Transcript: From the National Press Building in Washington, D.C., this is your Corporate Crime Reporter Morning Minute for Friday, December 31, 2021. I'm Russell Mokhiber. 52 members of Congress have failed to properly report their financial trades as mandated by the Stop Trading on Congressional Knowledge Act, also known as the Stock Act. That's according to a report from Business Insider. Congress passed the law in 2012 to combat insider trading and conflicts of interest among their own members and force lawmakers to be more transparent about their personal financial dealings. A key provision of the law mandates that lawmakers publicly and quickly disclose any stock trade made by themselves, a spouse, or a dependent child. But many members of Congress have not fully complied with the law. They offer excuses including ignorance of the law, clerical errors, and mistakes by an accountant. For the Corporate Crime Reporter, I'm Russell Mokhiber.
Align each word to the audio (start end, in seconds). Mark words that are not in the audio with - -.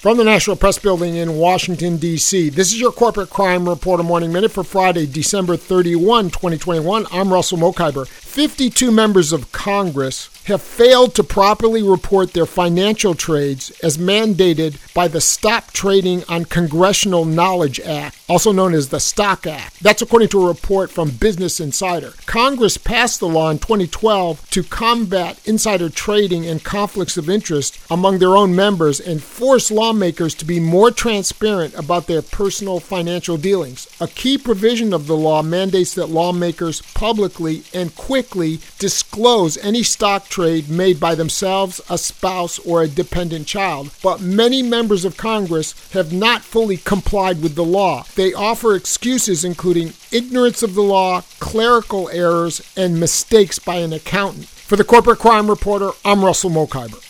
From 0.00 0.16
the 0.16 0.24
National 0.24 0.56
Press 0.56 0.78
Building 0.78 1.16
in 1.16 1.36
Washington, 1.36 1.98
D.C., 1.98 2.48
this 2.48 2.72
is 2.72 2.80
your 2.80 2.90
Corporate 2.90 3.28
Crime 3.28 3.68
Reporter 3.68 4.02
Morning 4.02 4.32
Minute 4.32 4.50
for 4.50 4.64
Friday, 4.64 5.04
December 5.04 5.58
31, 5.58 6.30
2021. 6.30 7.06
I'm 7.12 7.30
Russell 7.30 7.58
Mokhiber. 7.58 8.08
52 8.08 8.90
members 8.90 9.30
of 9.30 9.52
Congress 9.52 10.30
have 10.44 10.62
failed 10.62 11.14
to 11.14 11.22
properly 11.22 11.82
report 11.82 12.32
their 12.32 12.46
financial 12.46 13.14
trades 13.14 13.70
as 13.82 13.98
mandated 13.98 14.78
by 14.94 15.06
the 15.06 15.20
Stop 15.20 15.72
Trading 15.72 16.24
on 16.28 16.44
Congressional 16.44 17.24
Knowledge 17.24 17.78
Act, 17.80 18.18
also 18.28 18.52
known 18.52 18.72
as 18.72 18.88
the 18.88 19.00
Stock 19.00 19.46
Act. 19.46 19.80
That's 19.80 20.00
according 20.00 20.28
to 20.28 20.42
a 20.44 20.48
report 20.48 20.90
from 20.90 21.10
Business 21.10 21.60
Insider. 21.60 22.14
Congress 22.26 22.76
passed 22.76 23.20
the 23.20 23.28
law 23.28 23.50
in 23.50 23.58
2012 23.58 24.48
to 24.50 24.62
combat 24.62 25.38
insider 25.46 25.90
trading 25.90 26.46
and 26.46 26.64
conflicts 26.64 27.16
of 27.16 27.28
interest 27.28 27.78
among 27.90 28.18
their 28.18 28.36
own 28.36 28.54
members 28.56 28.98
and 28.98 29.22
force 29.22 29.70
lawmakers 29.90 30.36
to 30.36 30.44
be 30.44 30.60
more 30.60 30.92
transparent 30.92 31.74
about 31.74 32.06
their 32.06 32.22
personal 32.22 32.78
financial 32.78 33.36
dealings. 33.36 33.88
A 34.00 34.06
key 34.06 34.38
provision 34.38 34.94
of 34.94 35.08
the 35.08 35.16
law 35.16 35.42
mandates 35.42 35.94
that 35.94 36.06
lawmakers 36.06 36.80
publicly 36.94 37.64
and 37.74 37.92
quickly 37.96 38.60
disclose 38.78 39.56
any 39.56 39.82
stock 39.82 40.28
trade 40.28 40.68
made 40.68 41.00
by 41.00 41.16
themselves, 41.16 41.80
a 41.90 41.98
spouse, 41.98 42.60
or 42.60 42.82
a 42.82 42.86
dependent 42.86 43.48
child. 43.48 43.90
But 44.00 44.20
many 44.20 44.62
members 44.62 45.04
of 45.04 45.16
Congress 45.16 45.74
have 45.90 46.12
not 46.12 46.42
fully 46.42 46.76
complied 46.76 47.42
with 47.42 47.56
the 47.56 47.64
law. 47.64 48.04
They 48.14 48.32
offer 48.32 48.76
excuses 48.76 49.44
including 49.44 49.94
ignorance 50.12 50.62
of 50.62 50.74
the 50.74 50.82
law, 50.82 51.22
clerical 51.40 52.08
errors, 52.10 52.62
and 52.76 53.00
mistakes 53.00 53.58
by 53.58 53.78
an 53.78 53.92
accountant. 53.92 54.46
For 54.46 54.76
the 54.76 54.84
Corporate 54.84 55.18
Crime 55.18 55.50
Reporter, 55.50 55.90
I'm 56.04 56.24
Russell 56.24 56.50
Mokhiber. 56.50 57.09